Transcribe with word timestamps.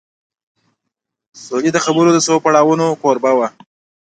سولې 1.43 1.69
د 1.73 1.77
خبرو 1.85 2.09
د 2.13 2.17
څو 2.25 2.35
پړاوونو 2.43 2.85
کوربه 3.01 3.31
و 3.35 3.39